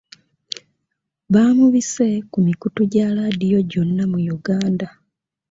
Baamubise 1.33 2.07
ku 2.31 2.37
mikutu 2.47 2.81
gya 2.91 3.07
laadiyo 3.15 3.59
gyonna 3.71 4.03
mu 4.11 4.19
Uganda. 4.37 4.87